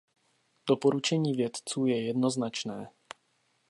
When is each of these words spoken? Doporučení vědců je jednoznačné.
Doporučení 0.69 1.33
vědců 1.33 1.85
je 1.85 2.05
jednoznačné. 2.07 2.89